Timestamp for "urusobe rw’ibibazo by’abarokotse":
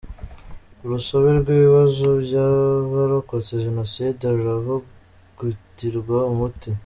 0.85-3.51